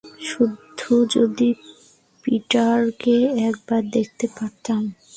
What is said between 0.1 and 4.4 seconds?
শুধু যদি পিটারকে একবার দেখতে